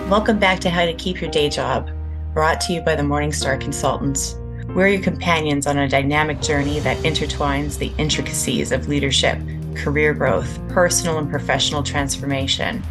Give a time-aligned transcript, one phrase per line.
[0.00, 1.88] Welcome back to How to Keep Your Day Job,
[2.34, 4.34] brought to you by the Morningstar Consultants.
[4.66, 9.38] We're your companions on a dynamic journey that intertwines the intricacies of leadership,
[9.74, 12.82] career growth, personal and professional transformation,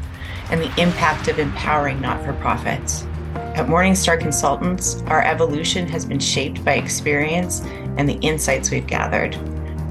[0.50, 3.04] and the impact of empowering not for profits.
[3.36, 7.62] At Morningstar Consultants, our evolution has been shaped by experience
[7.98, 9.38] and the insights we've gathered.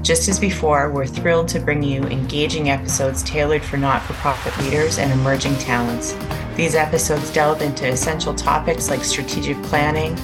[0.01, 4.57] Just as before, we're thrilled to bring you engaging episodes tailored for not for profit
[4.65, 6.13] leaders and emerging talents.
[6.55, 10.15] These episodes delve into essential topics like strategic planning,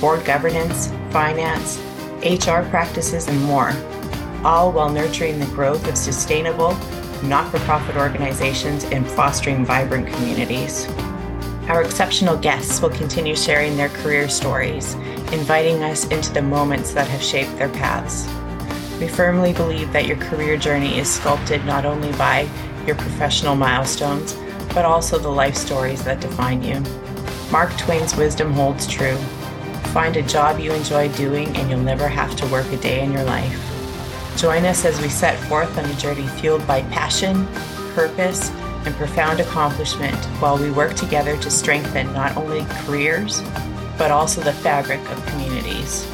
[0.00, 1.78] board governance, finance,
[2.24, 3.72] HR practices, and more,
[4.44, 6.76] all while nurturing the growth of sustainable,
[7.22, 10.88] not for profit organizations and fostering vibrant communities.
[11.68, 14.94] Our exceptional guests will continue sharing their career stories,
[15.32, 18.26] inviting us into the moments that have shaped their paths.
[18.98, 22.48] We firmly believe that your career journey is sculpted not only by
[22.84, 24.36] your professional milestones,
[24.74, 26.82] but also the life stories that define you.
[27.50, 29.16] Mark Twain's wisdom holds true.
[29.92, 33.12] Find a job you enjoy doing, and you'll never have to work a day in
[33.12, 33.64] your life.
[34.36, 37.46] Join us as we set forth on a journey fueled by passion,
[37.94, 38.50] purpose,
[38.84, 43.42] and profound accomplishment while we work together to strengthen not only careers,
[43.98, 46.06] but also the fabric of communities.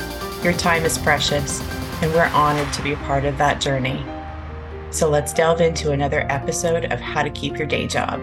[0.43, 1.61] Your time is precious
[2.03, 4.05] and we're honored to be a part of that journey.
[4.91, 8.21] So let's delve into another episode of How to Keep Your Day Job.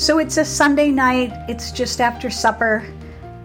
[0.00, 2.82] So it's a Sunday night, it's just after supper.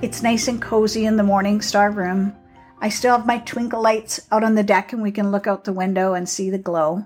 [0.02, 2.34] It's nice and cozy in the Morning Star room.
[2.80, 5.66] I still have my twinkle lights out on the deck and we can look out
[5.66, 7.04] the window and see the glow.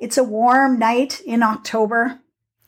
[0.00, 2.18] It's a warm night in October,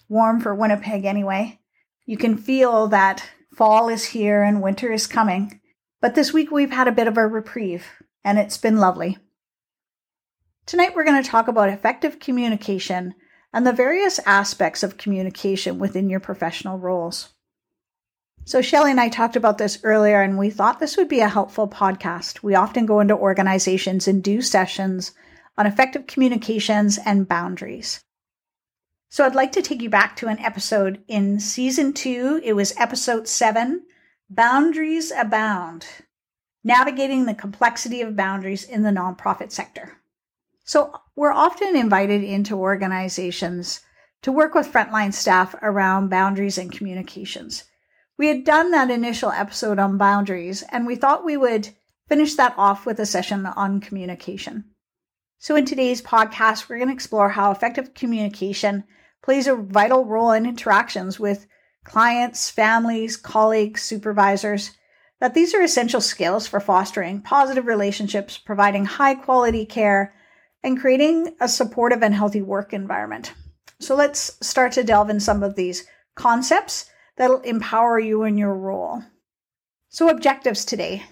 [0.09, 1.59] warm for Winnipeg anyway.
[2.07, 5.61] You can feel that fall is here and winter is coming.
[6.01, 7.87] But this week we've had a bit of a reprieve,
[8.25, 9.19] and it's been lovely.
[10.65, 13.17] Tonight we're going to talk about effective communication
[13.53, 17.29] and the various aspects of communication within your professional roles.
[18.45, 21.29] So, Shelly and I talked about this earlier, and we thought this would be a
[21.29, 22.43] helpful podcast.
[22.43, 25.13] We often go into organizations and do sessions
[25.57, 28.03] on effective communications and boundaries.
[29.11, 32.41] So, I'd like to take you back to an episode in season two.
[32.43, 33.83] It was episode seven
[34.29, 35.87] Boundaries Abound
[36.65, 40.02] Navigating the Complexity of Boundaries in the Nonprofit Sector.
[40.65, 43.81] So, we're often invited into organizations
[44.23, 47.65] to work with frontline staff around boundaries and communications.
[48.17, 51.71] We had done that initial episode on boundaries, and we thought we would
[52.09, 54.65] finish that off with a session on communication.
[55.39, 58.85] So, in today's podcast, we're going to explore how effective communication
[59.23, 61.47] plays a vital role in interactions with
[61.85, 64.71] clients, families, colleagues, supervisors,
[65.19, 70.15] that these are essential skills for fostering positive relationships, providing high quality care,
[70.63, 73.33] and creating a supportive and healthy work environment.
[73.81, 78.55] So let's start to delve in some of these concepts that'll empower you in your
[78.55, 79.03] role.
[79.89, 81.03] So, objectives today.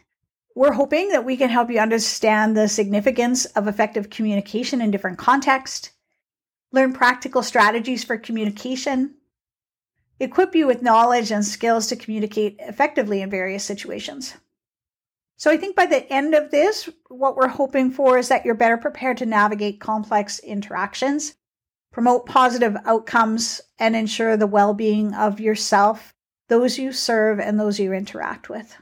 [0.54, 5.18] We're hoping that we can help you understand the significance of effective communication in different
[5.18, 5.90] contexts,
[6.72, 9.14] learn practical strategies for communication,
[10.18, 14.34] equip you with knowledge and skills to communicate effectively in various situations.
[15.40, 18.54] So I think by the end of this, what we're hoping for is that you're
[18.54, 21.34] better prepared to navigate complex interactions,
[21.90, 26.12] promote positive outcomes, and ensure the well being of yourself,
[26.48, 28.76] those you serve, and those you interact with.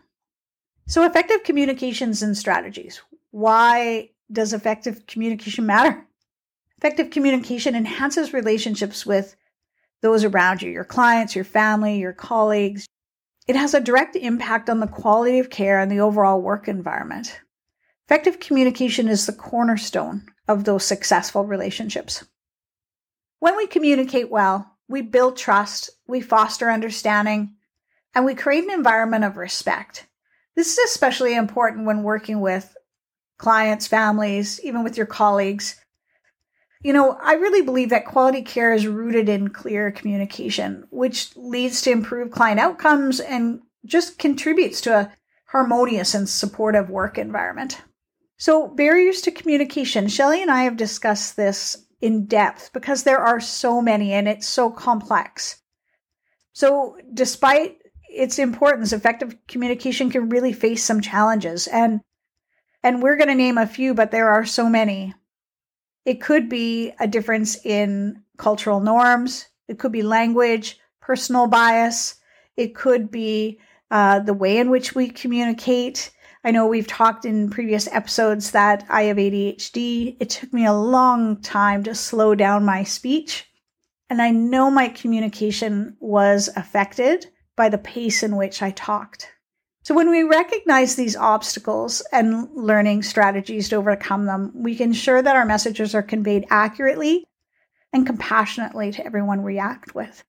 [0.88, 3.00] So, effective communications and strategies.
[3.30, 6.04] Why does effective communication matter?
[6.78, 9.36] Effective communication enhances relationships with
[10.02, 12.88] those around you, your clients, your family, your colleagues.
[13.48, 17.41] It has a direct impact on the quality of care and the overall work environment.
[18.04, 22.26] Effective communication is the cornerstone of those successful relationships.
[23.38, 27.54] When we communicate well, we build trust, we foster understanding,
[28.14, 30.06] and we create an environment of respect.
[30.54, 32.76] This is especially important when working with
[33.38, 35.81] clients, families, even with your colleagues,
[36.82, 41.82] you know, I really believe that quality care is rooted in clear communication, which leads
[41.82, 45.12] to improved client outcomes and just contributes to a
[45.46, 47.82] harmonious and supportive work environment.
[48.36, 50.06] So, barriers to communication.
[50.06, 54.46] Shelly and I have discussed this in depth because there are so many and it's
[54.46, 55.60] so complex.
[56.52, 57.78] So, despite
[58.08, 62.00] its importance, effective communication can really face some challenges and
[62.84, 65.12] and we're going to name a few, but there are so many.
[66.08, 69.44] It could be a difference in cultural norms.
[69.69, 72.14] It could be language, personal bias.
[72.56, 73.60] It could be
[73.90, 76.10] uh, the way in which we communicate.
[76.44, 80.16] I know we've talked in previous episodes that I have ADHD.
[80.19, 83.44] It took me a long time to slow down my speech.
[84.08, 89.31] And I know my communication was affected by the pace in which I talked.
[89.82, 95.22] So when we recognize these obstacles and learning strategies to overcome them, we can ensure
[95.22, 97.25] that our messages are conveyed accurately
[97.92, 100.25] and compassionately to everyone we act with.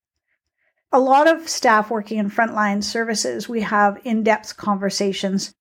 [0.91, 5.53] A lot of staff working in frontline services, we have in depth conversations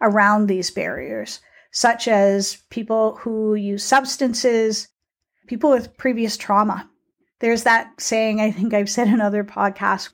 [0.00, 1.40] around these barriers,
[1.72, 4.88] such as people who use substances,
[5.46, 6.88] people with previous trauma.
[7.40, 10.10] There's that saying I think I've said in other podcasts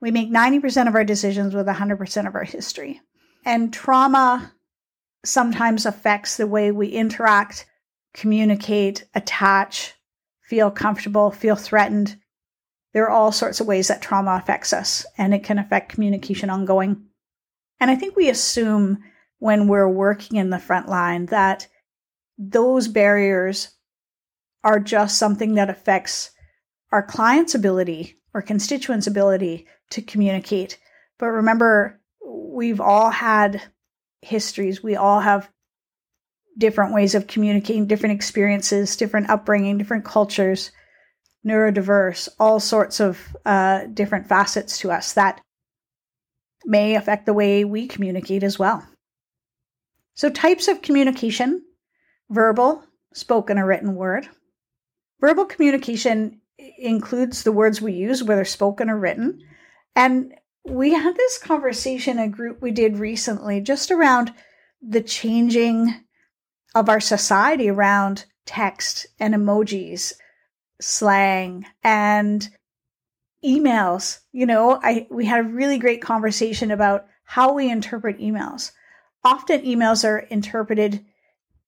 [0.00, 3.00] we make 90% of our decisions with 100% of our history.
[3.44, 4.52] And trauma
[5.24, 7.66] sometimes affects the way we interact,
[8.14, 9.94] communicate, attach,
[10.42, 12.16] feel comfortable, feel threatened.
[12.92, 16.50] There are all sorts of ways that trauma affects us, and it can affect communication
[16.50, 17.04] ongoing.
[17.78, 18.98] And I think we assume
[19.38, 21.68] when we're working in the front line that
[22.36, 23.70] those barriers
[24.64, 26.30] are just something that affects
[26.92, 30.78] our client's ability or constituents' ability to communicate.
[31.18, 33.62] But remember, we've all had
[34.22, 35.50] histories, we all have
[36.58, 40.70] different ways of communicating, different experiences, different upbringing, different cultures,
[41.46, 45.40] neurodiverse, all sorts of uh, different facets to us that
[46.64, 48.86] may affect the way we communicate as well.
[50.14, 51.62] So, types of communication
[52.28, 52.82] verbal,
[53.14, 54.28] spoken, or written word.
[55.20, 56.39] Verbal communication
[56.78, 59.40] includes the words we use, whether spoken or written.
[59.96, 60.34] And
[60.64, 64.32] we had this conversation, a group we did recently, just around
[64.82, 66.04] the changing
[66.74, 70.12] of our society around text and emojis,
[70.80, 72.48] slang, and
[73.44, 74.20] emails.
[74.32, 78.72] You know, I we had a really great conversation about how we interpret emails.
[79.24, 81.04] Often emails are interpreted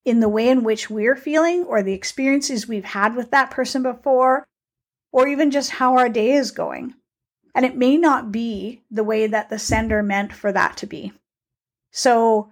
[0.05, 3.83] in the way in which we're feeling or the experiences we've had with that person
[3.83, 4.45] before,
[5.13, 6.95] or even just how our day is going.
[7.55, 11.13] And it may not be the way that the sender meant for that to be.
[11.91, 12.51] So,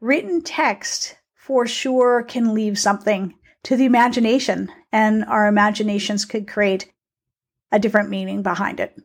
[0.00, 3.34] written text for sure can leave something
[3.64, 6.90] to the imagination, and our imaginations could create
[7.70, 8.96] a different meaning behind it.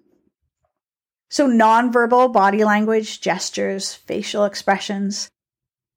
[1.30, 5.30] So, nonverbal body language, gestures, facial expressions.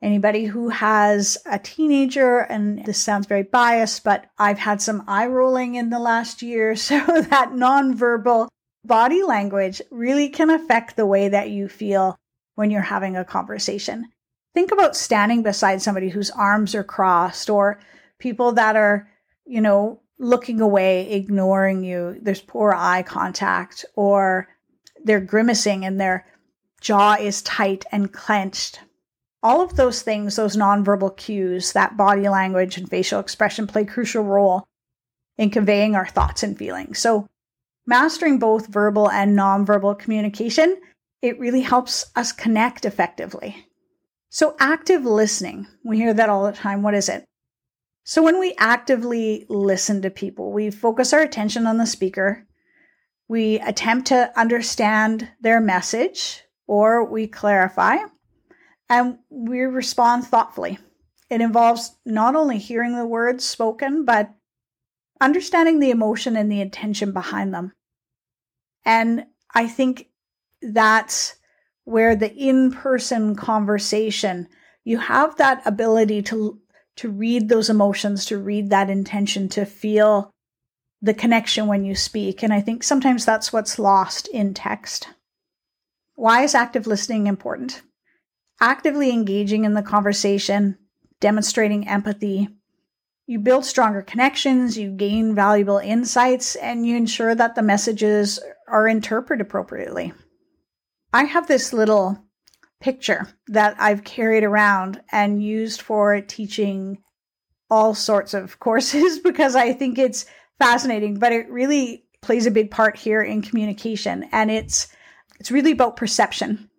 [0.02, 5.26] Anybody who has a teenager, and this sounds very biased, but I've had some eye
[5.26, 6.76] rolling in the last year.
[6.87, 8.48] So, that nonverbal
[8.84, 12.16] body language really can affect the way that you feel
[12.54, 14.06] when you're having a conversation.
[14.54, 17.81] Think about standing beside somebody whose arms are crossed or
[18.19, 19.08] people that are,
[19.44, 22.19] you know, looking away, ignoring you.
[22.22, 24.49] There's poor eye contact or
[25.04, 26.26] they're grimacing and their
[26.81, 28.81] jaw is tight and clenched.
[29.43, 34.25] All of those things, those nonverbal cues, that body language and facial expression play crucial
[34.25, 34.67] role
[35.38, 36.99] in conveying our thoughts and feelings.
[36.99, 37.27] So
[37.87, 40.77] mastering both verbal and nonverbal communication,
[41.23, 43.67] it really helps us connect effectively.
[44.29, 46.83] So, active listening, we hear that all the time.
[46.83, 47.25] What is it?
[48.05, 52.47] So, when we actively listen to people, we focus our attention on the speaker,
[53.29, 57.97] we attempt to understand their message, or we clarify,
[58.88, 60.79] and we respond thoughtfully.
[61.29, 64.31] It involves not only hearing the words spoken, but
[65.21, 67.73] understanding the emotion and the intention behind them.
[68.85, 70.09] And I think
[70.62, 71.37] that's
[71.85, 74.49] where the in-person conversation,
[74.85, 76.61] you have that ability to
[76.97, 80.31] to read those emotions, to read that intention, to feel
[81.02, 82.43] the connection when you speak.
[82.43, 85.09] And I think sometimes that's what's lost in text.
[86.14, 87.83] Why is active listening important?
[88.60, 90.78] Actively engaging in the conversation,
[91.20, 92.48] demonstrating empathy,
[93.26, 98.86] you build stronger connections, you gain valuable insights, and you ensure that the messages are
[98.86, 100.12] interpreted appropriately.
[101.12, 102.22] I have this little
[102.80, 106.98] picture that I've carried around and used for teaching
[107.68, 110.26] all sorts of courses because I think it's
[110.58, 114.88] fascinating, but it really plays a big part here in communication and it's
[115.38, 116.70] it's really about perception.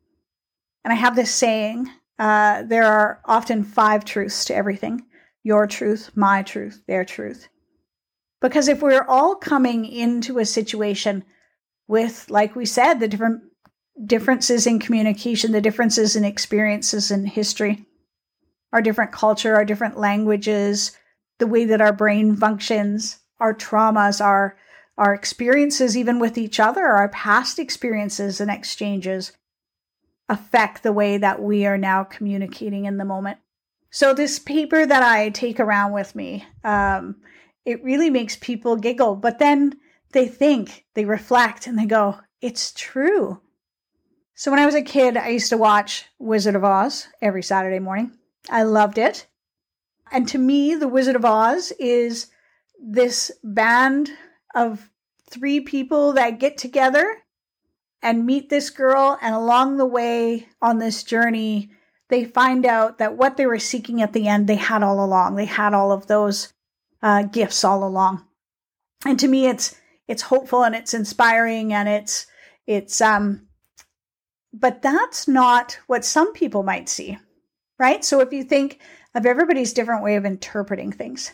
[0.88, 5.04] And I have this saying, uh, there are often five truths to everything
[5.44, 7.50] your truth, my truth, their truth.
[8.40, 11.26] Because if we're all coming into a situation
[11.90, 13.42] with, like we said, the different
[14.06, 17.86] differences in communication, the differences in experiences in history,
[18.72, 20.94] our different culture, our different languages,
[21.38, 24.56] the way that our brain functions, our traumas, our
[24.98, 29.34] our experiences even with each other, our past experiences and exchanges
[30.30, 33.38] affect the way that we are now communicating in the moment.
[33.90, 37.16] So this paper that I take around with me, um,
[37.66, 39.16] it really makes people giggle.
[39.16, 39.78] But then
[40.12, 43.42] they think, they reflect, and they go, it's true.
[44.36, 47.80] So when I was a kid, I used to watch Wizard of Oz every Saturday
[47.80, 48.12] morning.
[48.50, 49.26] I loved it.
[50.12, 52.28] And to me, The Wizard of Oz is
[52.80, 54.12] this band
[54.54, 54.90] of
[55.30, 57.24] three people that get together
[58.02, 59.18] and meet this girl.
[59.22, 61.72] And along the way on this journey,
[62.10, 65.36] they find out that what they were seeking at the end, they had all along.
[65.36, 66.54] They had all of those
[67.02, 68.26] uh, gifts all along.
[69.06, 69.76] And to me, it's
[70.08, 72.28] it's hopeful and it's inspiring and it's
[72.66, 73.44] it's um.
[74.54, 77.18] But that's not what some people might see,
[77.78, 78.04] right?
[78.04, 78.80] So if you think
[79.14, 81.34] of everybody's different way of interpreting things,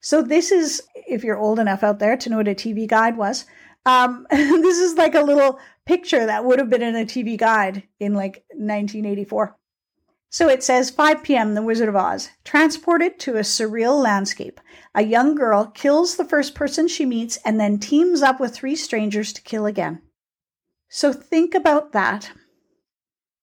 [0.00, 3.16] so this is if you're old enough out there to know what a TV guide
[3.16, 3.44] was.
[3.86, 7.84] Um, this is like a little picture that would have been in a TV guide
[7.98, 9.56] in like 1984.
[10.32, 11.54] So it says 5 p.m.
[11.54, 12.30] The Wizard of Oz.
[12.44, 14.60] Transported to a surreal landscape.
[14.94, 18.76] A young girl kills the first person she meets and then teams up with three
[18.76, 20.02] strangers to kill again.
[20.88, 22.30] So think about that.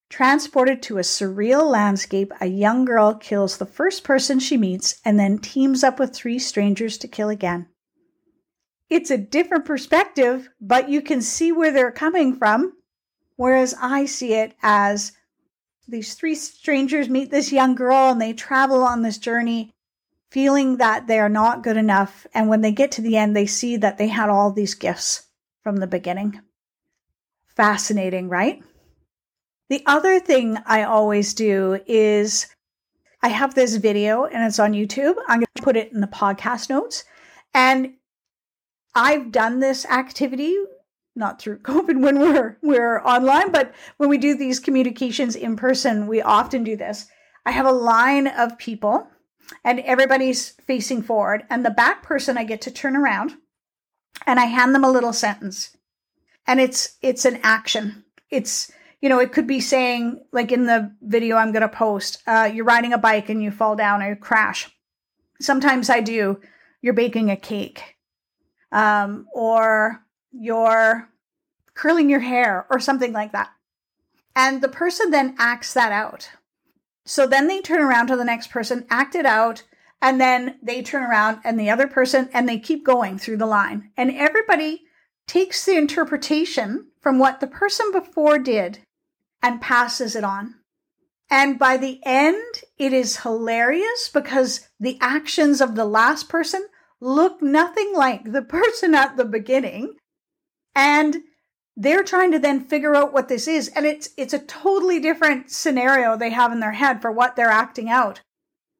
[0.09, 5.19] Transported to a surreal landscape, a young girl kills the first person she meets and
[5.19, 7.67] then teams up with three strangers to kill again.
[8.89, 12.73] It's a different perspective, but you can see where they're coming from.
[13.35, 15.11] Whereas I see it as
[15.87, 19.73] these three strangers meet this young girl and they travel on this journey
[20.31, 22.27] feeling that they are not good enough.
[22.33, 25.27] And when they get to the end, they see that they had all these gifts
[25.63, 26.41] from the beginning.
[27.55, 28.61] Fascinating, right?
[29.69, 32.47] The other thing I always do is
[33.21, 35.15] I have this video and it's on YouTube.
[35.27, 37.03] I'm going to put it in the podcast notes.
[37.53, 37.93] And
[38.97, 40.57] I've done this activity
[41.15, 46.07] not through COVID when we're we're online, but when we do these communications in person,
[46.07, 47.07] we often do this.
[47.45, 49.07] I have a line of people
[49.63, 53.35] and everybody's facing forward and the back person I get to turn around
[54.25, 55.77] and I hand them a little sentence.
[56.47, 58.03] And it's it's an action.
[58.31, 62.23] It's you know, it could be saying like in the video I'm going to post,
[62.25, 64.71] uh, you're riding a bike and you fall down or you crash.
[65.39, 66.41] Sometimes I do
[66.81, 67.96] you're baking a cake.
[68.71, 71.09] Um, or you're
[71.73, 73.49] curling your hair or something like that.
[74.35, 76.29] And the person then acts that out.
[77.05, 79.63] So then they turn around to the next person, act it out,
[80.01, 83.45] and then they turn around and the other person, and they keep going through the
[83.45, 83.91] line.
[83.97, 84.83] And everybody
[85.25, 88.79] takes the interpretation from what the person before did
[89.41, 90.55] and passes it on.
[91.29, 96.67] And by the end, it is hilarious because the actions of the last person
[96.99, 99.95] look nothing like the person at the beginning.
[100.75, 101.17] And
[101.75, 103.67] they're trying to then figure out what this is.
[103.69, 107.49] And it's, it's a totally different scenario they have in their head for what they're
[107.49, 108.21] acting out.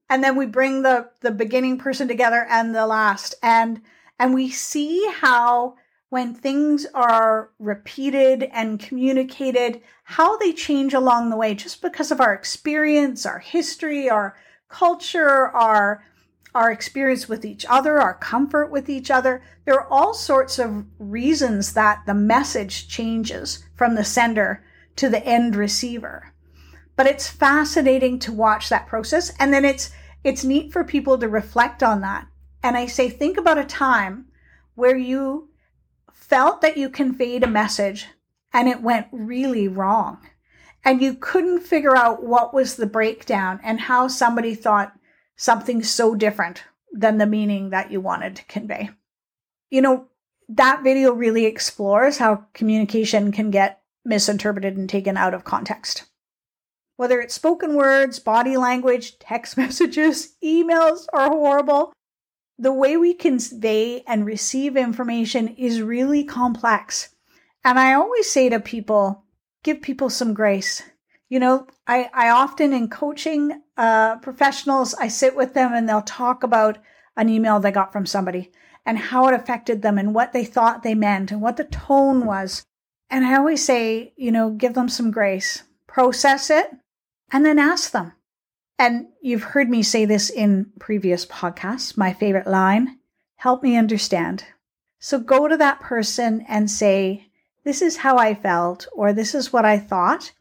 [0.09, 3.35] And then we bring the, the beginning person together and the last.
[3.43, 3.81] And,
[4.17, 5.75] and we see how
[6.09, 12.21] when things are repeated and communicated, how they change along the way just because of
[12.21, 14.35] our experience, our history, our
[14.69, 16.03] culture, our
[16.55, 19.41] our experience with each other, our comfort with each other.
[19.65, 24.63] There are all sorts of reasons that the message changes from the sender
[24.95, 26.33] to the end receiver.
[26.95, 29.31] But it's fascinating to watch that process.
[29.39, 29.91] And then it's,
[30.23, 32.27] it's neat for people to reflect on that.
[32.63, 34.25] And I say, think about a time
[34.73, 35.49] where you
[36.11, 38.07] felt that you conveyed a message
[38.51, 40.19] and it went really wrong.
[40.83, 44.96] And you couldn't figure out what was the breakdown and how somebody thought
[45.37, 48.89] something so different than the meaning that you wanted to convey.
[49.69, 50.07] You know,
[50.49, 56.05] that video really explores how communication can get misinterpreted and taken out of context.
[56.95, 61.93] Whether it's spoken words, body language, text messages, emails are horrible.
[62.57, 67.09] The way we convey and receive information is really complex.
[67.63, 69.25] And I always say to people,
[69.63, 70.81] give people some grace.
[71.29, 76.01] You know, I, I often in coaching uh, professionals, I sit with them and they'll
[76.01, 76.77] talk about
[77.17, 78.51] an email they got from somebody
[78.85, 82.25] and how it affected them and what they thought they meant and what the tone
[82.25, 82.63] was.
[83.09, 86.71] And I always say, you know, give them some grace, process it,
[87.31, 88.13] and then ask them.
[88.79, 91.97] And you've heard me say this in previous podcasts.
[91.97, 92.99] My favorite line
[93.37, 94.45] help me understand.
[94.99, 97.27] So go to that person and say,
[97.63, 100.31] This is how I felt, or this is what I thought.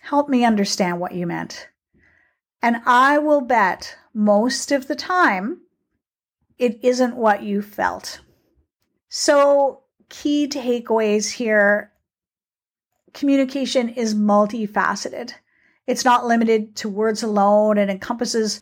[0.00, 1.68] Help me understand what you meant.
[2.62, 5.60] And I will bet most of the time
[6.58, 8.20] it isn't what you felt.
[9.08, 11.92] So, key takeaways here
[13.14, 15.32] communication is multifaceted.
[15.86, 18.60] It's not limited to words alone, it encompasses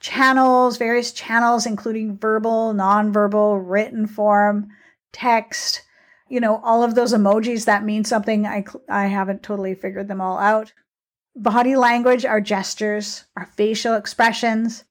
[0.00, 4.68] channels, various channels, including verbal, nonverbal, written form,
[5.12, 5.82] text,
[6.30, 8.46] you know, all of those emojis that mean something.
[8.46, 10.72] I, I haven't totally figured them all out.
[11.34, 14.84] Body language, our gestures, our facial expressions,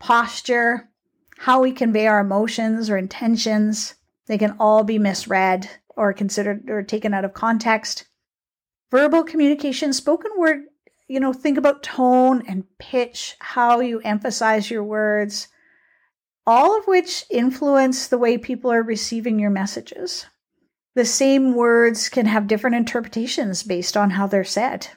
[0.00, 0.88] posture,
[1.36, 3.94] how we convey our emotions or intentions.
[4.26, 8.06] They can all be misread or considered or taken out of context.
[8.90, 10.62] Verbal communication, spoken word,
[11.06, 15.48] you know, think about tone and pitch, how you emphasize your words,
[16.46, 20.24] all of which influence the way people are receiving your messages.
[20.94, 24.88] The same words can have different interpretations based on how they're said.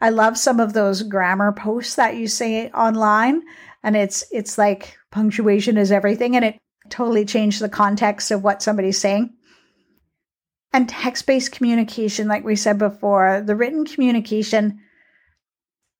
[0.00, 3.42] I love some of those grammar posts that you say online
[3.82, 8.62] and it's it's like punctuation is everything and it totally changed the context of what
[8.62, 9.34] somebody's saying.
[10.72, 14.80] And text-based communication like we said before, the written communication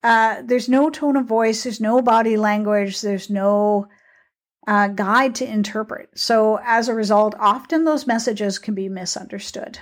[0.01, 3.87] uh, there's no tone of voice, there's no body language, there's no
[4.69, 6.11] uh, guide to interpret.
[6.13, 9.79] So, as a result, often those messages can be misunderstood.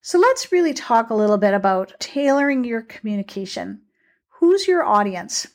[0.00, 3.82] So, let's really talk a little bit about tailoring your communication.
[4.38, 5.46] Who's your audience?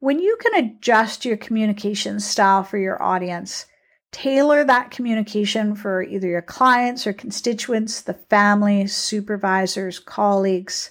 [0.00, 3.66] When you can adjust your communication style for your audience,
[4.10, 10.90] tailor that communication for either your clients or constituents, the family, supervisors, colleagues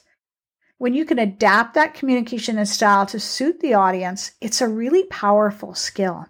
[0.79, 5.03] when you can adapt that communication and style to suit the audience, it's a really
[5.03, 6.25] powerful skill.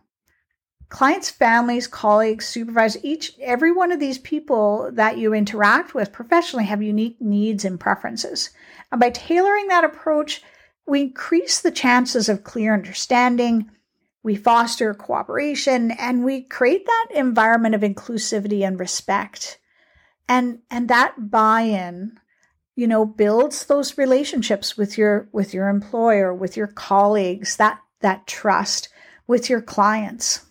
[0.89, 6.65] Clients, families, colleagues, supervisors, each, every one of these people that you interact with professionally
[6.65, 8.50] have unique needs and preferences.
[8.91, 10.41] And by tailoring that approach,
[10.88, 13.70] we increase the chances of clear understanding,
[14.24, 19.60] we foster cooperation, and we create that environment of inclusivity and respect.
[20.27, 22.19] And, and that buy in
[22.79, 28.25] you know builds those relationships with your with your employer with your colleagues that that
[28.25, 28.88] trust
[29.27, 30.45] with your clients.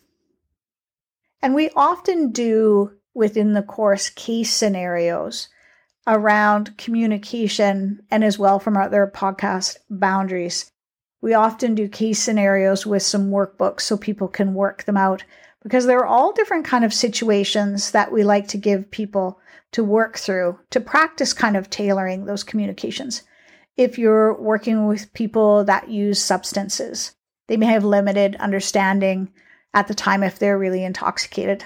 [1.40, 5.48] And we often do within the course case scenarios
[6.06, 10.70] around communication and as well from our other podcast boundaries.
[11.22, 15.24] We often do case scenarios with some workbooks so people can work them out
[15.62, 19.40] because there are all different kind of situations that we like to give people
[19.72, 23.22] to work through to practice kind of tailoring those communications.
[23.76, 27.14] If you're working with people that use substances,
[27.46, 29.32] they may have limited understanding
[29.74, 31.64] at the time if they're really intoxicated.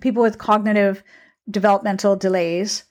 [0.00, 1.02] People with cognitive
[1.50, 2.84] developmental delays.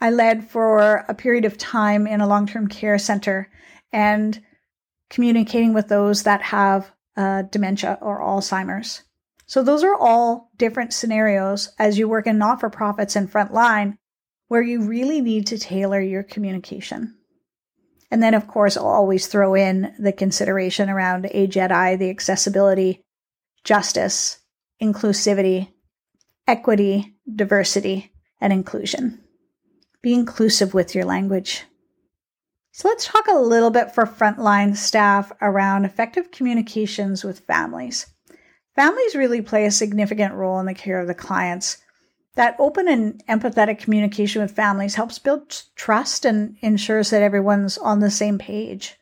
[0.00, 3.50] I led for a period of time in a long term care center
[3.92, 4.40] and
[5.10, 9.02] communicating with those that have uh, dementia or Alzheimer's.
[9.48, 13.96] So those are all different scenarios as you work in not for profits and frontline
[14.48, 17.16] where you really need to tailor your communication.
[18.10, 23.02] And then, of course, I'll always throw in the consideration around AJEDI, the accessibility,
[23.64, 24.38] justice,
[24.82, 25.68] inclusivity,
[26.46, 29.22] equity, diversity, and inclusion.
[30.02, 31.64] Be inclusive with your language.
[32.72, 38.06] So let's talk a little bit for frontline staff around effective communications with families.
[38.78, 41.78] Families really play a significant role in the care of the clients.
[42.36, 47.98] That open and empathetic communication with families helps build trust and ensures that everyone's on
[47.98, 48.94] the same page.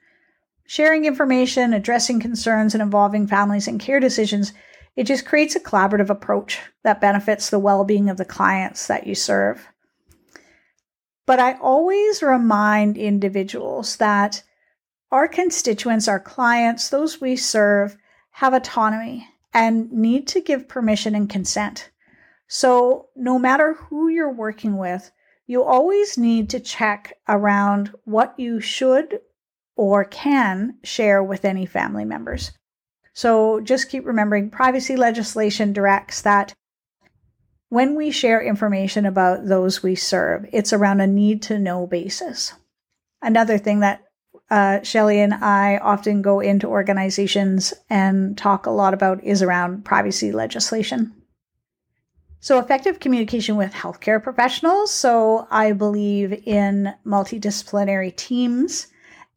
[0.66, 4.54] Sharing information, addressing concerns, and involving families in care decisions,
[4.96, 9.06] it just creates a collaborative approach that benefits the well being of the clients that
[9.06, 9.68] you serve.
[11.26, 14.42] But I always remind individuals that
[15.12, 17.98] our constituents, our clients, those we serve,
[18.30, 21.90] have autonomy and need to give permission and consent.
[22.46, 25.10] So, no matter who you're working with,
[25.46, 29.20] you always need to check around what you should
[29.74, 32.52] or can share with any family members.
[33.14, 36.52] So, just keep remembering privacy legislation directs that
[37.70, 42.52] when we share information about those we serve, it's around a need to know basis.
[43.22, 44.02] Another thing that
[44.50, 49.84] uh, Shelly and I often go into organizations and talk a lot about is around
[49.84, 51.12] privacy legislation.
[52.40, 54.92] So, effective communication with healthcare professionals.
[54.92, 58.86] So, I believe in multidisciplinary teams.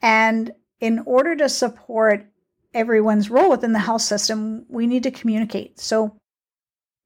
[0.02, 2.26] And in order to support
[2.74, 5.80] everyone's role within the health system, we need to communicate.
[5.80, 6.16] So,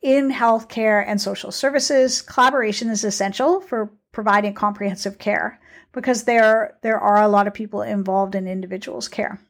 [0.01, 5.59] in healthcare and social services, collaboration is essential for providing comprehensive care
[5.91, 9.41] because there there are a lot of people involved in individuals' care.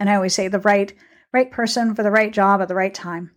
[0.00, 0.92] And I always say the right
[1.32, 3.30] right person for the right job at the right time.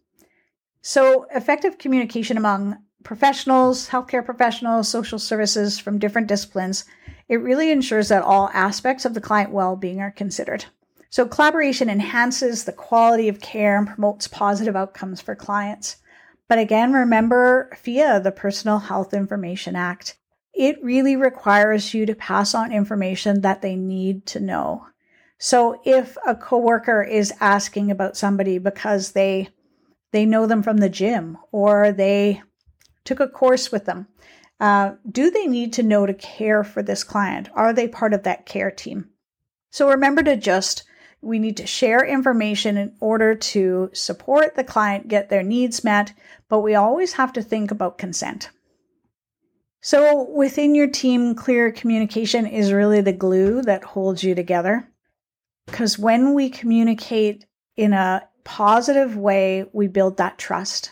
[0.82, 6.86] So effective communication among professionals, healthcare professionals, social services from different disciplines,
[7.30, 10.66] it really ensures that all aspects of the client well-being are considered.
[11.10, 15.98] So collaboration enhances the quality of care and promotes positive outcomes for clients.
[16.48, 20.18] But again, remember PHIA, the Personal Health Information Act.
[20.56, 24.88] It really requires you to pass on information that they need to know.
[25.38, 29.50] So if a coworker is asking about somebody because they
[30.12, 32.42] they know them from the gym or they
[33.04, 34.08] took a course with them,
[34.62, 37.50] uh, do they need to know to care for this client?
[37.54, 39.10] Are they part of that care team?
[39.72, 40.84] So remember to just
[41.22, 46.14] we need to share information in order to support the client get their needs met,
[46.48, 48.52] but we always have to think about consent.
[49.86, 54.90] So, within your team, clear communication is really the glue that holds you together.
[55.68, 57.46] Because when we communicate
[57.78, 60.92] in a positive way, we build that trust.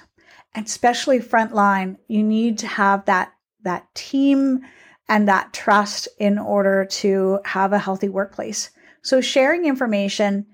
[0.53, 4.62] And especially frontline, you need to have that, that team
[5.10, 8.69] and that trust in order to have a healthy workplace.
[9.01, 10.45] So sharing information,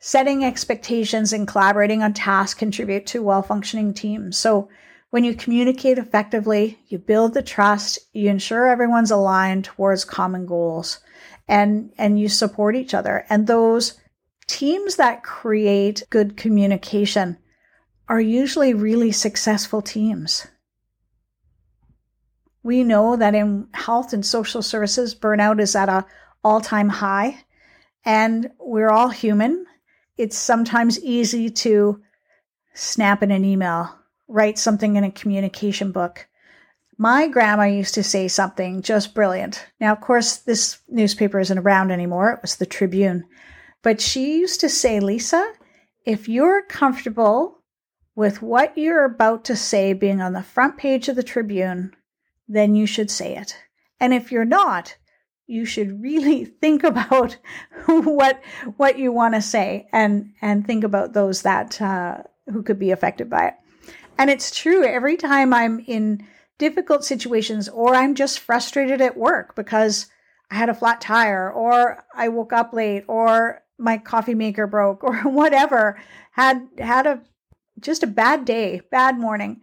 [0.00, 4.36] setting expectations, and collaborating on tasks contribute to well functioning teams.
[4.36, 4.68] So
[5.10, 11.00] when you communicate effectively, you build the trust, you ensure everyone's aligned towards common goals
[11.48, 13.24] and, and you support each other.
[13.30, 13.94] And those
[14.46, 17.38] teams that create good communication
[18.08, 20.46] are usually really successful teams.
[22.62, 26.04] We know that in health and social services, burnout is at a
[26.42, 27.44] all-time high.
[28.04, 29.66] And we're all human.
[30.16, 32.00] It's sometimes easy to
[32.74, 33.92] snap in an email,
[34.28, 36.28] write something in a communication book.
[36.98, 39.66] My grandma used to say something just brilliant.
[39.80, 42.32] Now, of course, this newspaper isn't around anymore.
[42.32, 43.24] It was the Tribune.
[43.82, 45.52] But she used to say, Lisa,
[46.04, 47.58] if you're comfortable
[48.14, 51.94] with what you're about to say being on the front page of the Tribune,
[52.48, 53.56] then you should say it.
[54.00, 54.96] And if you're not,
[55.46, 57.36] you should really think about
[57.86, 58.40] what
[58.76, 62.90] what you want to say and and think about those that uh, who could be
[62.90, 63.54] affected by it.
[64.18, 64.84] And it's true.
[64.84, 66.26] Every time I'm in
[66.58, 70.06] difficult situations or I'm just frustrated at work because
[70.50, 75.04] I had a flat tire or I woke up late or my coffee maker broke
[75.04, 76.00] or whatever,
[76.32, 77.22] had had a
[77.80, 79.62] just a bad day, bad morning.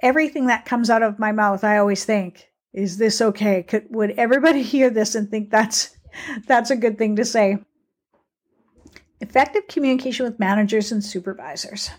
[0.00, 3.62] Everything that comes out of my mouth, I always think, is this okay?
[3.62, 5.96] Could would everybody hear this and think that's
[6.46, 7.58] that's a good thing to say?
[9.20, 11.90] Effective communication with managers and supervisors.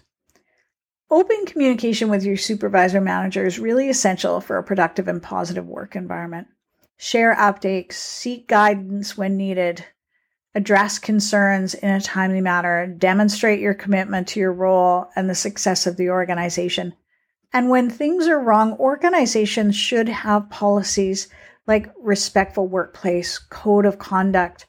[1.11, 5.95] Open communication with your supervisor manager is really essential for a productive and positive work
[5.95, 6.47] environment.
[6.97, 9.85] Share updates, seek guidance when needed,
[10.55, 15.85] address concerns in a timely manner, demonstrate your commitment to your role and the success
[15.85, 16.93] of the organization.
[17.53, 21.27] And when things are wrong, organizations should have policies
[21.67, 24.65] like respectful workplace, code of conduct.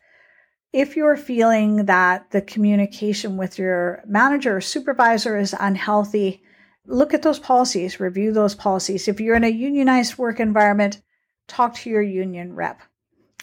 [0.77, 6.43] If you're feeling that the communication with your manager or supervisor is unhealthy,
[6.85, 9.09] look at those policies, review those policies.
[9.09, 11.01] If you're in a unionized work environment,
[11.49, 12.83] talk to your union rep.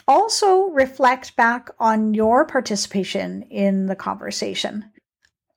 [0.08, 4.86] Also, reflect back on your participation in the conversation.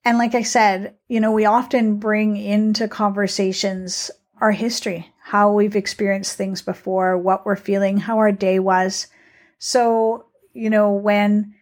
[0.02, 4.10] And like I said, you know, we often bring into conversations
[4.40, 9.08] our history, how we've experienced things before, what we're feeling, how our day was.
[9.58, 11.52] So, you know, when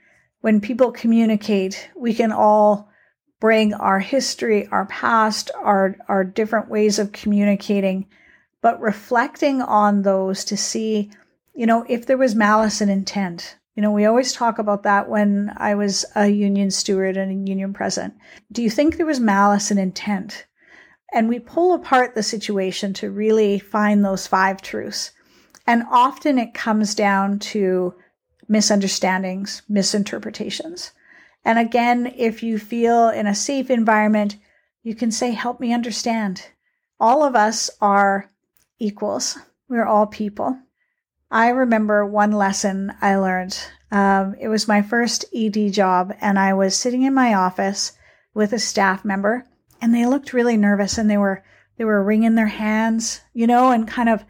[0.45, 2.91] when people communicate, we can all
[3.41, 8.05] bring our history, our past, our our different ways of communicating,
[8.61, 11.11] but reflecting on those to see,
[11.55, 15.09] you know, if there was malice and intent, you know, we always talk about that
[15.09, 18.13] when I was a union steward and a union president.
[18.53, 20.45] Do you think there was malice and intent?
[21.15, 25.11] And we pull apart the situation to really find those five truths.
[25.67, 27.95] And often it comes down to
[28.49, 30.93] misunderstandings, misinterpretations.
[31.45, 34.37] And again, if you feel in a safe environment,
[34.83, 36.47] you can say, Help me understand.
[36.99, 38.31] All of us are
[38.79, 39.39] equals.
[39.69, 40.59] We're all people.
[41.31, 43.59] I remember one lesson I learned.
[43.91, 47.93] Um, it was my first ED job, and I was sitting in my office
[48.35, 49.45] with a staff member,
[49.81, 51.45] and they looked really nervous, and they were
[51.77, 54.25] they were wringing their hands, you know, and kind of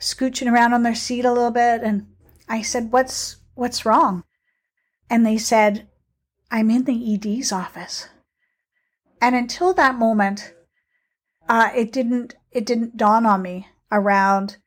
[0.00, 1.82] scooching around on their seat a little bit.
[1.82, 2.06] And
[2.48, 4.22] I said, "What's what's wrong?"
[5.10, 5.88] And they said,
[6.50, 8.08] "I'm in the ED's office."
[9.20, 10.54] And until that moment,
[11.48, 14.58] uh, it didn't it didn't dawn on me around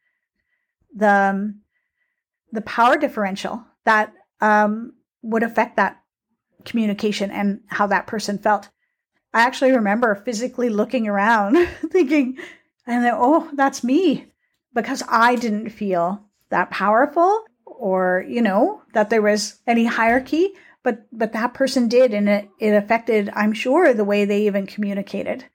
[0.93, 1.61] the um,
[2.51, 6.01] the power differential that um, would affect that
[6.65, 8.69] communication and how that person felt.
[9.33, 11.55] I actually remember physically looking around,
[11.91, 12.37] thinking,
[12.87, 14.25] and then, oh, that's me,
[14.73, 17.43] because I didn't feel that powerful
[17.79, 22.49] or, you know, that there was any hierarchy, but but that person did, and it,
[22.59, 25.45] it affected, I'm sure, the way they even communicated.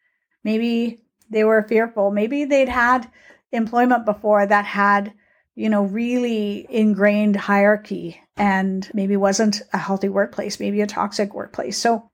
[0.43, 2.11] Maybe They were fearful.
[2.11, 3.11] Maybe they'd had
[3.51, 5.13] employment before that had,
[5.55, 11.79] you know, really ingrained hierarchy and maybe wasn't a healthy workplace, maybe a toxic workplace.
[11.79, 12.11] So,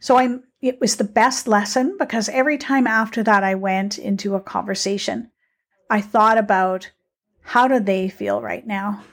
[0.00, 4.34] so I'm, it was the best lesson because every time after that I went into
[4.34, 5.30] a conversation,
[5.90, 6.90] I thought about
[7.42, 9.04] how do they feel right now?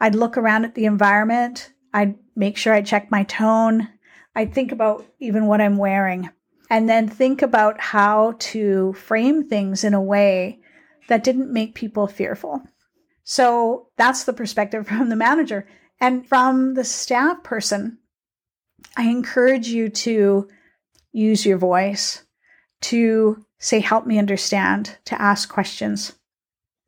[0.00, 1.72] I'd look around at the environment.
[1.92, 3.88] I'd make sure I check my tone.
[4.34, 6.30] I'd think about even what I'm wearing
[6.70, 10.60] and then think about how to frame things in a way
[11.08, 12.62] that didn't make people fearful.
[13.24, 15.66] So that's the perspective from the manager.
[16.00, 17.98] And from the staff person,
[18.96, 20.48] I encourage you to
[21.12, 22.24] use your voice,
[22.82, 26.12] to say, help me understand, to ask questions.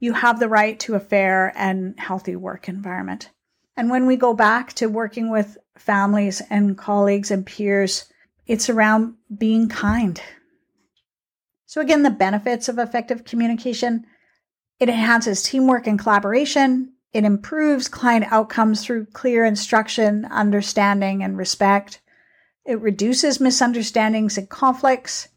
[0.00, 3.30] You have the right to a fair and healthy work environment.
[3.76, 8.12] And when we go back to working with families and colleagues and peers,
[8.46, 10.20] it's around being kind.
[11.66, 14.06] So, again, the benefits of effective communication
[14.80, 16.92] it enhances teamwork and collaboration.
[17.12, 22.00] It improves client outcomes through clear instruction, understanding, and respect.
[22.64, 25.28] It reduces misunderstandings and conflicts.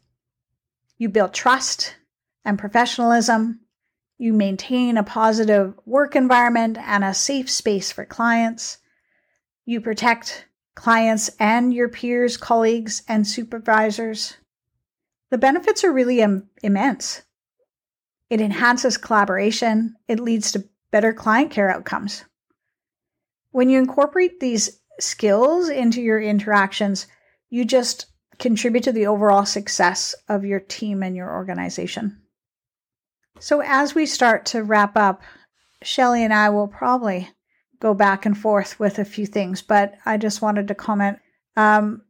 [0.96, 1.96] You build trust
[2.44, 3.60] and professionalism.
[4.18, 8.78] You maintain a positive work environment and a safe space for clients.
[9.64, 14.36] You protect clients and your peers, colleagues, and supervisors.
[15.30, 17.22] The benefits are really Im- immense.
[18.30, 22.24] It enhances collaboration, it leads to better client care outcomes.
[23.50, 27.06] When you incorporate these skills into your interactions,
[27.50, 28.06] you just
[28.38, 32.21] contribute to the overall success of your team and your organization.
[33.42, 35.20] So, as we start to wrap up,
[35.82, 37.28] Shelly and I will probably
[37.80, 41.18] go back and forth with a few things, but I just wanted to comment.
[41.56, 42.02] Um,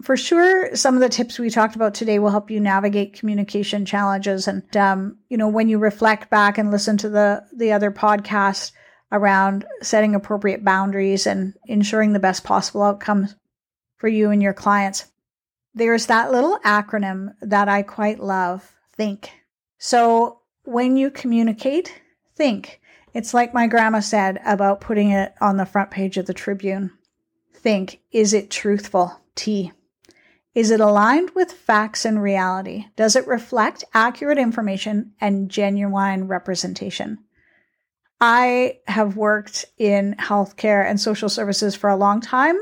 [0.00, 3.84] for sure, some of the tips we talked about today will help you navigate communication
[3.84, 4.46] challenges.
[4.46, 8.70] And um, you know, when you reflect back and listen to the the other podcast
[9.10, 13.34] around setting appropriate boundaries and ensuring the best possible outcomes
[13.96, 15.10] for you and your clients,
[15.74, 18.72] there's that little acronym that I quite love.
[18.96, 19.32] Think.
[19.78, 22.00] So when you communicate,
[22.34, 22.80] think.
[23.12, 26.92] It's like my grandma said about putting it on the front page of the Tribune.
[27.54, 29.20] Think, is it truthful?
[29.34, 29.72] T.
[30.54, 32.86] Is it aligned with facts and reality?
[32.96, 37.18] Does it reflect accurate information and genuine representation?
[38.20, 42.58] I have worked in healthcare and social services for a long time.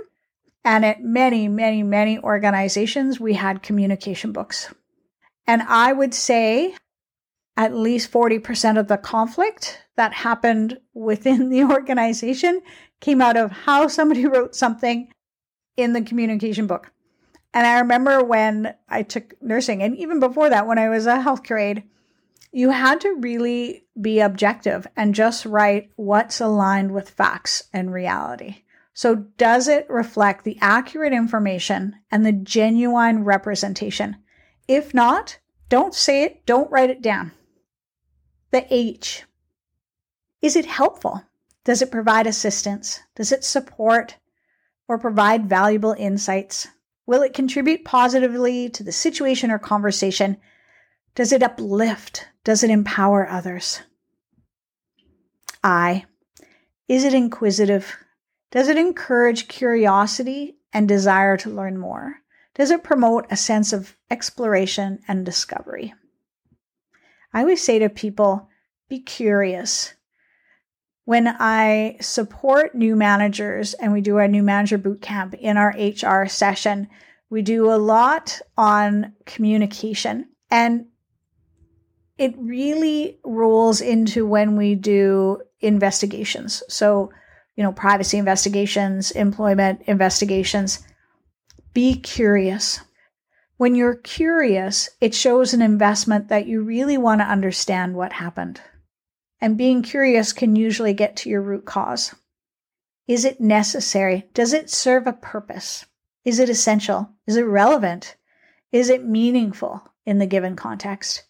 [0.64, 4.72] And at many, many, many organizations, we had communication books.
[5.46, 6.74] And I would say
[7.58, 12.62] at least 40% of the conflict that happened within the organization
[13.00, 15.12] came out of how somebody wrote something
[15.76, 16.92] in the communication book.
[17.52, 21.16] And I remember when I took nursing, and even before that, when I was a
[21.16, 21.82] healthcare aide,
[22.52, 28.62] you had to really be objective and just write what's aligned with facts and reality.
[28.94, 34.16] So, does it reflect the accurate information and the genuine representation?
[34.66, 37.32] If not, don't say it, don't write it down.
[38.50, 39.24] The H.
[40.40, 41.22] Is it helpful?
[41.64, 43.00] Does it provide assistance?
[43.14, 44.16] Does it support
[44.88, 46.66] or provide valuable insights?
[47.06, 50.38] Will it contribute positively to the situation or conversation?
[51.14, 52.26] Does it uplift?
[52.42, 53.82] Does it empower others?
[55.62, 56.06] I.
[56.88, 57.98] Is it inquisitive?
[58.50, 62.16] Does it encourage curiosity and desire to learn more?
[62.54, 65.92] Does it promote a sense of exploration and discovery?
[67.32, 68.48] I always say to people,
[68.88, 69.94] be curious.
[71.04, 75.74] When I support new managers and we do our new manager boot camp in our
[75.78, 76.88] HR session,
[77.30, 80.86] we do a lot on communication and
[82.18, 86.62] it really rolls into when we do investigations.
[86.68, 87.12] So,
[87.56, 90.80] you know, privacy investigations, employment investigations.
[91.74, 92.80] Be curious.
[93.58, 98.60] When you're curious, it shows an investment that you really want to understand what happened.
[99.40, 102.14] And being curious can usually get to your root cause.
[103.08, 104.28] Is it necessary?
[104.32, 105.84] Does it serve a purpose?
[106.24, 107.10] Is it essential?
[107.26, 108.14] Is it relevant?
[108.70, 111.24] Is it meaningful in the given context?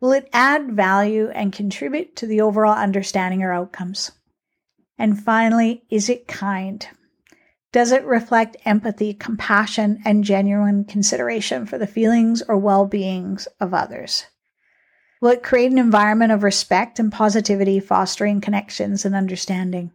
[0.00, 4.10] Will it add value and contribute to the overall understanding or outcomes?
[4.98, 6.86] And finally, is it kind?
[7.72, 13.72] Does it reflect empathy, compassion, and genuine consideration for the feelings or well beings of
[13.72, 14.26] others?
[15.20, 19.92] Will it create an environment of respect and positivity, fostering connections and understanding?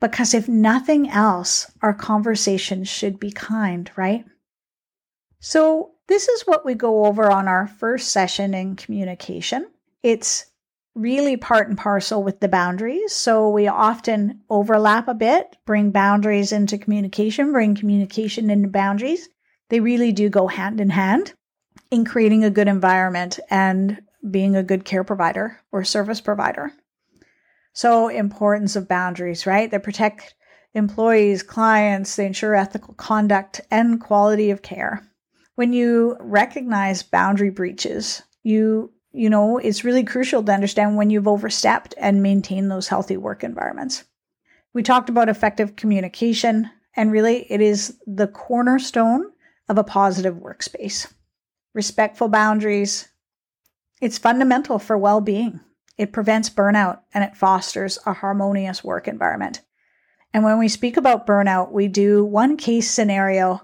[0.00, 4.24] Because if nothing else, our conversations should be kind, right?
[5.38, 9.70] So, this is what we go over on our first session in communication.
[10.02, 10.46] It's
[10.94, 13.12] really part and parcel with the boundaries.
[13.12, 19.28] So we often overlap a bit, bring boundaries into communication, bring communication into boundaries.
[19.70, 21.34] They really do go hand in hand
[21.90, 26.72] in creating a good environment and being a good care provider or service provider.
[27.72, 29.70] So importance of boundaries, right?
[29.70, 30.34] They protect
[30.74, 35.02] employees, clients, they ensure ethical conduct and quality of care.
[35.56, 41.28] When you recognize boundary breaches, you you know, it's really crucial to understand when you've
[41.28, 44.02] overstepped and maintain those healthy work environments.
[44.72, 49.30] We talked about effective communication, and really it is the cornerstone
[49.68, 51.12] of a positive workspace.
[51.74, 53.08] Respectful boundaries,
[54.00, 55.60] it's fundamental for well being.
[55.96, 59.60] It prevents burnout and it fosters a harmonious work environment.
[60.32, 63.62] And when we speak about burnout, we do one case scenario,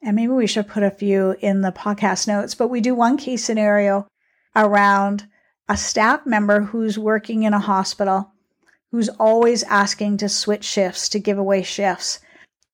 [0.00, 3.16] and maybe we should put a few in the podcast notes, but we do one
[3.16, 4.06] case scenario
[4.56, 5.26] around
[5.68, 8.32] a staff member who's working in a hospital
[8.94, 12.20] who's always asking to switch shifts, to give away shifts.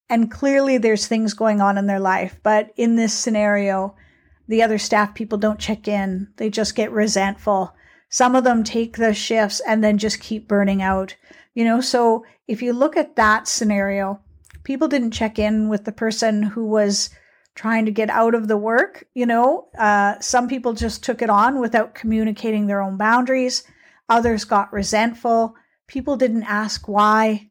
[0.07, 2.39] And clearly there's things going on in their life.
[2.43, 3.95] But in this scenario,
[4.47, 7.73] the other staff people don't check in, they just get resentful.
[8.09, 11.15] Some of them take the shifts and then just keep burning out.
[11.55, 14.19] You know, so if you look at that scenario,
[14.63, 17.09] people didn't check in with the person who was
[17.55, 19.05] trying to get out of the work.
[19.13, 23.63] You know, uh, some people just took it on without communicating their own boundaries.
[24.09, 25.55] Others got resentful.
[25.87, 27.49] People didn't ask why.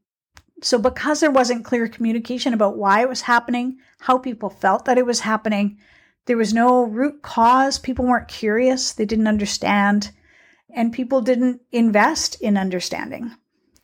[0.62, 4.98] So, because there wasn't clear communication about why it was happening, how people felt that
[4.98, 5.78] it was happening,
[6.26, 7.78] there was no root cause.
[7.78, 8.92] People weren't curious.
[8.92, 10.10] They didn't understand.
[10.72, 13.34] And people didn't invest in understanding.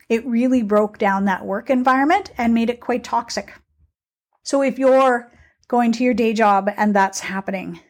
[0.08, 3.54] It really broke down that work environment and made it quite toxic.
[4.42, 5.32] So, if you're
[5.68, 7.80] going to your day job and that's happening.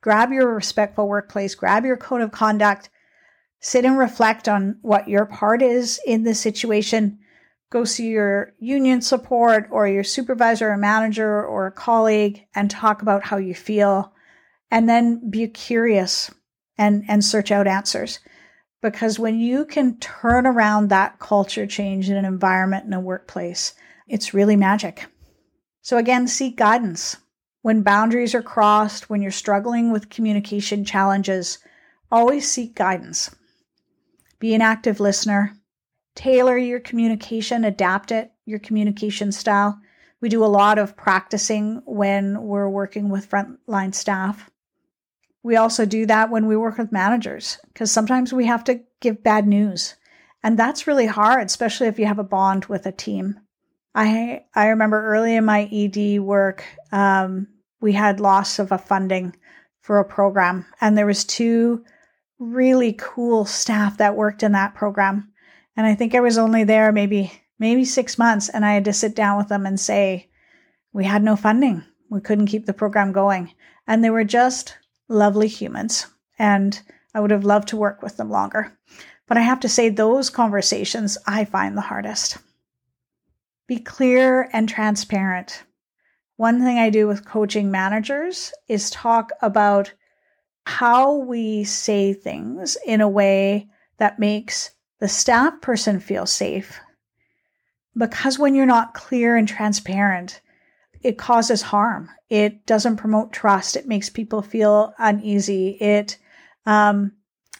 [0.00, 2.88] Grab your respectful workplace, grab your code of conduct,
[3.60, 7.18] sit and reflect on what your part is in this situation.
[7.70, 13.02] Go see your union support or your supervisor or manager or a colleague and talk
[13.02, 14.12] about how you feel.
[14.70, 16.30] And then be curious
[16.78, 18.20] and, and search out answers.
[18.80, 23.74] Because when you can turn around that culture change in an environment in a workplace,
[24.06, 25.06] it's really magic.
[25.88, 27.16] So, again, seek guidance.
[27.62, 31.60] When boundaries are crossed, when you're struggling with communication challenges,
[32.12, 33.34] always seek guidance.
[34.38, 35.54] Be an active listener.
[36.14, 39.80] Tailor your communication, adapt it, your communication style.
[40.20, 44.50] We do a lot of practicing when we're working with frontline staff.
[45.42, 49.22] We also do that when we work with managers because sometimes we have to give
[49.22, 49.94] bad news.
[50.42, 53.40] And that's really hard, especially if you have a bond with a team.
[53.94, 57.48] I I remember early in my ED work, um,
[57.80, 59.34] we had loss of a funding
[59.80, 61.84] for a program, and there was two
[62.38, 65.32] really cool staff that worked in that program,
[65.76, 68.92] and I think I was only there maybe maybe six months, and I had to
[68.92, 70.28] sit down with them and say,
[70.92, 73.52] we had no funding, we couldn't keep the program going,
[73.86, 74.76] and they were just
[75.08, 76.06] lovely humans,
[76.38, 76.80] and
[77.14, 78.78] I would have loved to work with them longer.
[79.26, 82.38] But I have to say, those conversations I find the hardest.
[83.68, 85.62] Be clear and transparent.
[86.36, 89.92] One thing I do with coaching managers is talk about
[90.64, 96.80] how we say things in a way that makes the staff person feel safe.
[97.96, 100.40] Because when you're not clear and transparent,
[101.02, 102.08] it causes harm.
[102.30, 103.76] It doesn't promote trust.
[103.76, 105.76] It makes people feel uneasy.
[105.80, 106.18] It
[106.66, 107.12] um,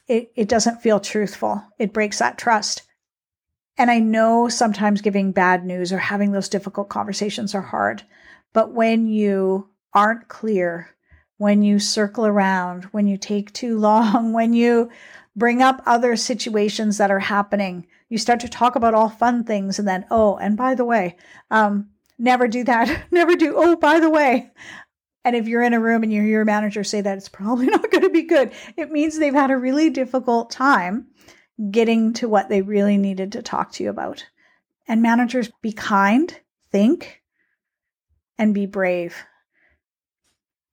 [0.06, 1.62] it, it doesn't feel truthful.
[1.78, 2.82] It breaks that trust.
[3.78, 8.02] And I know sometimes giving bad news or having those difficult conversations are hard.
[8.52, 10.90] But when you aren't clear,
[11.36, 14.90] when you circle around, when you take too long, when you
[15.36, 19.78] bring up other situations that are happening, you start to talk about all fun things.
[19.78, 21.16] And then, oh, and by the way,
[21.52, 23.04] um, never do that.
[23.12, 24.50] never do, oh, by the way.
[25.24, 27.66] And if you're in a room and you hear your manager say that, it's probably
[27.68, 28.50] not going to be good.
[28.76, 31.06] It means they've had a really difficult time
[31.70, 34.24] getting to what they really needed to talk to you about.
[34.86, 36.34] And managers, be kind,
[36.70, 37.22] think,
[38.38, 39.16] and be brave.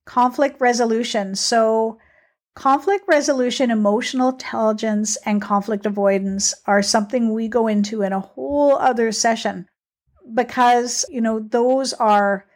[0.04, 1.34] Conflict resolution.
[1.34, 1.98] So,
[2.54, 8.76] conflict resolution, emotional intelligence, and conflict avoidance are something we go into in a whole
[8.76, 9.68] other session
[10.32, 12.46] because, you know, those are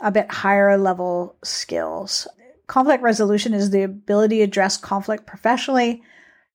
[0.00, 2.26] a bit higher level skills.
[2.66, 6.02] Conflict resolution is the ability to address conflict professionally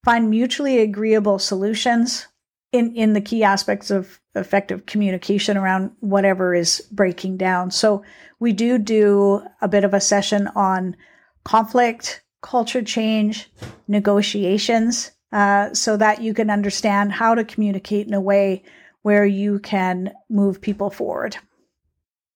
[0.03, 2.27] find mutually agreeable solutions
[2.71, 7.71] in, in the key aspects of effective communication around whatever is breaking down.
[7.71, 8.03] So
[8.39, 10.95] we do do a bit of a session on
[11.43, 13.49] conflict, culture change,
[13.87, 18.63] negotiations, uh, so that you can understand how to communicate in a way
[19.03, 21.37] where you can move people forward.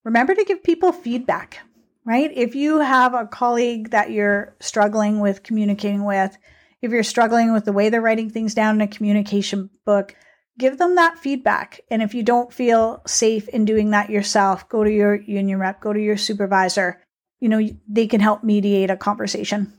[0.04, 1.60] Remember to give people feedback,
[2.06, 2.32] right?
[2.34, 6.38] If you have a colleague that you're struggling with communicating with,
[6.82, 10.16] if you're struggling with the way they're writing things down in a communication book,
[10.58, 11.82] give them that feedback.
[11.90, 15.82] And if you don't feel safe in doing that yourself, go to your union rep,
[15.82, 17.02] go to your supervisor.
[17.40, 19.74] You know, they can help mediate a conversation.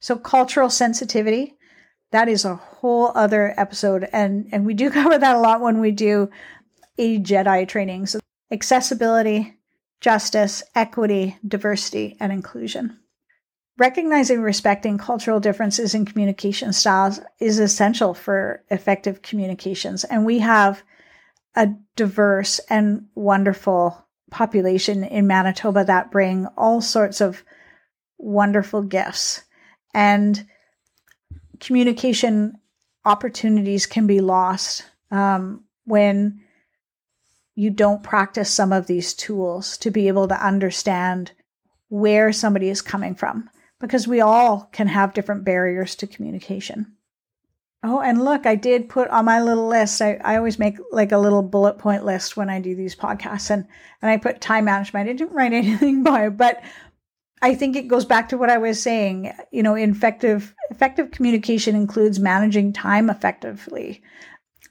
[0.00, 1.56] So, cultural sensitivity,
[2.10, 4.08] that is a whole other episode.
[4.12, 6.30] And, and we do cover that a lot when we do
[6.98, 8.06] AJEDI training.
[8.06, 8.20] So,
[8.50, 9.58] accessibility,
[10.00, 12.98] justice, equity, diversity, and inclusion.
[13.78, 20.04] Recognizing and respecting cultural differences in communication styles is essential for effective communications.
[20.04, 20.82] And we have
[21.56, 27.42] a diverse and wonderful population in Manitoba that bring all sorts of
[28.18, 29.42] wonderful gifts.
[29.94, 30.46] And
[31.58, 32.58] communication
[33.06, 36.40] opportunities can be lost um, when
[37.54, 41.32] you don't practice some of these tools to be able to understand
[41.88, 43.48] where somebody is coming from
[43.82, 46.94] because we all can have different barriers to communication.
[47.82, 50.00] Oh, and look, I did put on my little list.
[50.00, 53.50] I, I always make like a little bullet point list when I do these podcasts
[53.50, 53.66] and,
[54.00, 55.10] and I put time management.
[55.10, 56.62] I didn't write anything by it, but
[57.42, 59.32] I think it goes back to what I was saying.
[59.50, 64.00] You know, effective effective communication includes managing time effectively,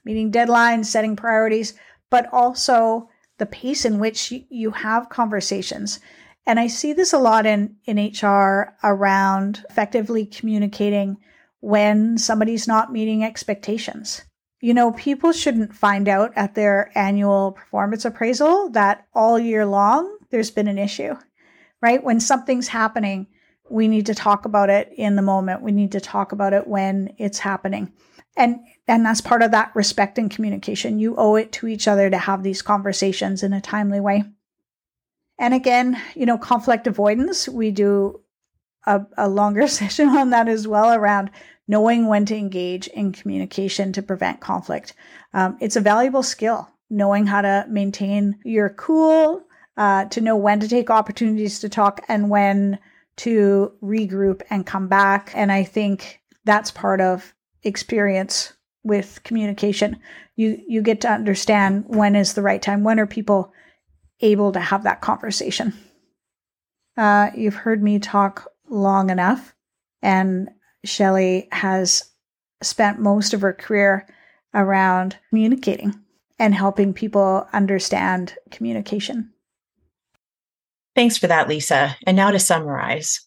[0.06, 1.74] meeting deadlines, setting priorities,
[2.08, 6.00] but also the pace in which you have conversations.
[6.46, 11.18] And I see this a lot in, in HR around effectively communicating
[11.60, 14.22] when somebody's not meeting expectations.
[14.60, 20.18] You know, people shouldn't find out at their annual performance appraisal that all year long
[20.30, 21.16] there's been an issue,
[21.80, 22.02] right?
[22.02, 23.28] When something's happening,
[23.70, 25.62] we need to talk about it in the moment.
[25.62, 27.92] We need to talk about it when it's happening.
[28.36, 30.98] And and that's part of that respect and communication.
[30.98, 34.24] You owe it to each other to have these conversations in a timely way.
[35.38, 38.20] And again, you know, conflict avoidance, we do
[38.86, 41.30] a, a longer session on that as well around
[41.68, 44.94] knowing when to engage in communication to prevent conflict.
[45.32, 49.44] Um, it's a valuable skill, knowing how to maintain your cool,
[49.76, 52.78] uh, to know when to take opportunities to talk and when
[53.16, 55.32] to regroup and come back.
[55.34, 58.52] And I think that's part of experience
[58.82, 59.98] with communication.
[60.36, 62.84] You you get to understand when is the right time.
[62.84, 63.52] When are people
[64.22, 65.74] able to have that conversation.
[66.96, 69.54] Uh, you've heard me talk long enough,
[70.00, 70.48] and
[70.84, 72.10] Shelley has
[72.62, 74.06] spent most of her career
[74.54, 75.94] around communicating
[76.38, 79.32] and helping people understand communication.
[80.94, 81.96] Thanks for that, Lisa.
[82.06, 83.20] And now to summarize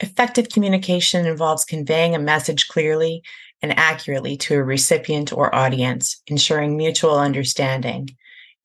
[0.00, 3.22] effective communication involves conveying a message clearly
[3.62, 8.08] and accurately to a recipient or audience, ensuring mutual understanding.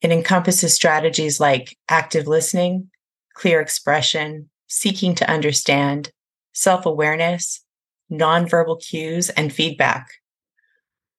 [0.04, 2.90] It encompasses strategies like active listening,
[3.32, 6.10] clear expression, seeking to understand,
[6.52, 7.64] self awareness,
[8.12, 10.06] nonverbal cues, and feedback.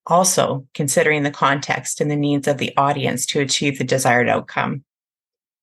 [0.06, 4.84] Also, considering the context and the needs of the audience to achieve the desired outcome.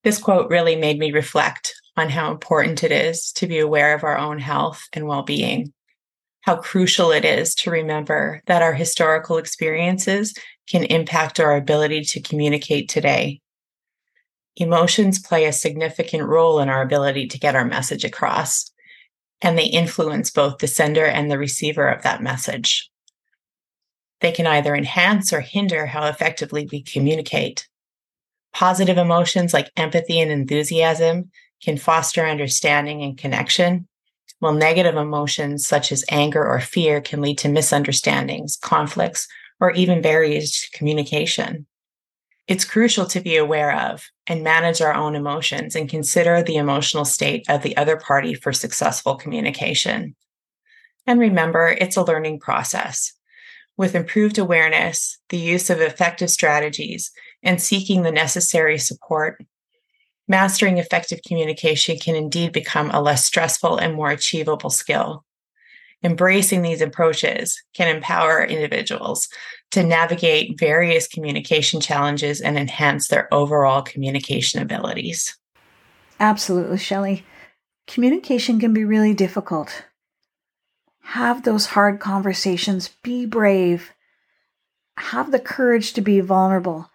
[0.03, 4.03] This quote really made me reflect on how important it is to be aware of
[4.03, 5.71] our own health and well being,
[6.41, 10.33] how crucial it is to remember that our historical experiences
[10.69, 13.41] can impact our ability to communicate today.
[14.55, 18.71] Emotions play a significant role in our ability to get our message across,
[19.41, 22.89] and they influence both the sender and the receiver of that message.
[24.21, 27.67] They can either enhance or hinder how effectively we communicate.
[28.53, 33.87] Positive emotions like empathy and enthusiasm can foster understanding and connection,
[34.39, 39.27] while negative emotions such as anger or fear can lead to misunderstandings, conflicts,
[39.63, 41.65] or even barriers to communication.
[42.49, 47.05] It's crucial to be aware of and manage our own emotions and consider the emotional
[47.05, 50.17] state of the other party for successful communication.
[51.07, 53.13] And remember, it's a learning process.
[53.77, 59.41] With improved awareness, the use of effective strategies, and seeking the necessary support,
[60.27, 65.23] mastering effective communication can indeed become a less stressful and more achievable skill
[66.03, 69.29] embracing these approaches can empower individuals
[69.71, 75.35] to navigate various communication challenges and enhance their overall communication abilities.
[76.19, 77.25] Absolutely, Shelley.
[77.87, 79.85] Communication can be really difficult.
[81.01, 83.91] Have those hard conversations, be brave,
[84.97, 86.89] have the courage to be vulnerable.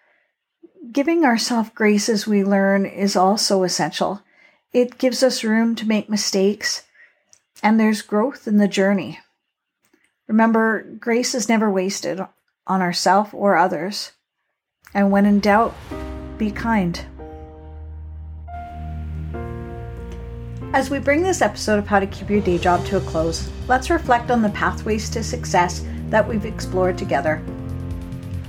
[0.93, 4.23] Giving ourselves grace as we learn is also essential.
[4.73, 6.85] It gives us room to make mistakes
[7.63, 9.19] and there's growth in the journey.
[10.27, 12.21] Remember, grace is never wasted
[12.67, 14.13] on ourselves or others.
[14.95, 15.75] And when in doubt,
[16.37, 17.05] be kind.
[20.75, 23.51] As we bring this episode of How to Keep Your Day Job to a close,
[23.69, 27.43] let's reflect on the pathways to success that we've explored together.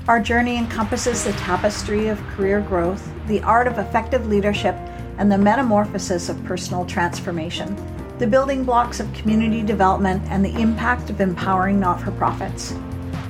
[0.10, 4.76] Our journey encompasses the tapestry of career growth, the art of effective leadership,
[5.18, 7.76] and the metamorphosis of personal transformation,
[8.20, 12.76] the building blocks of community development, and the impact of empowering not for profits.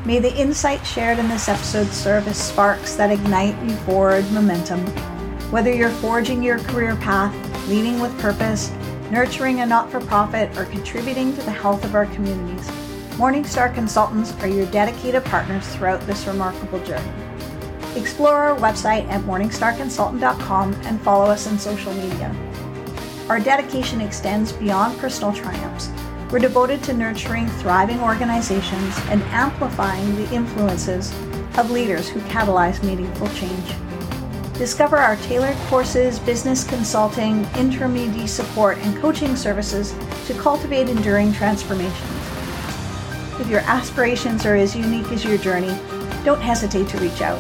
[0.04, 4.80] May the insights shared in this episode serve as sparks that ignite you forward momentum.
[5.52, 7.36] Whether you're forging your career path,
[7.70, 8.72] leading with purpose,
[9.12, 12.68] nurturing a not for profit, or contributing to the health of our communities,
[13.18, 17.12] Morningstar Consultants are your dedicated partners throughout this remarkable journey.
[17.96, 22.49] Explore our website at morningstarconsultant.com and follow us on social media.
[23.30, 25.92] Our dedication extends beyond personal triumphs.
[26.32, 31.12] We're devoted to nurturing thriving organizations and amplifying the influences
[31.56, 33.76] of leaders who catalyze meaningful change.
[34.58, 39.94] Discover our tailored courses, business consulting, interim ED support, and coaching services
[40.26, 42.12] to cultivate enduring transformations.
[43.40, 45.78] If your aspirations are as unique as your journey,
[46.26, 47.40] don't hesitate to reach out.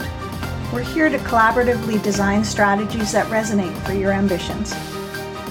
[0.72, 4.72] We're here to collaboratively design strategies that resonate for your ambitions.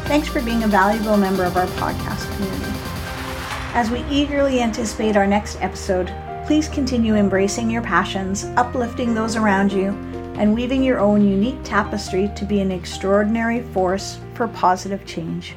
[0.08, 2.72] Thanks for being a valuable member of our podcast community.
[3.74, 6.10] As we eagerly anticipate our next episode,
[6.46, 9.90] please continue embracing your passions, uplifting those around you,
[10.38, 15.56] and weaving your own unique tapestry to be an extraordinary force for positive change.